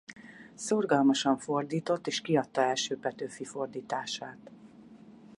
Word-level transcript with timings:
Szorgalmasan 0.53 1.37
fordított 1.37 2.07
és 2.07 2.21
kiadta 2.21 2.61
első 2.61 2.97
Petőfi 2.97 3.45
fordítását. 3.45 4.51